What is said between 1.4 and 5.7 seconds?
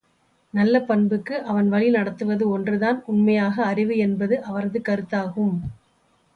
அவன் வழி நடத்துவது ஒன்றுதான் உண்மையாக அறிவு என்பது அவரது கருத்தாகும்.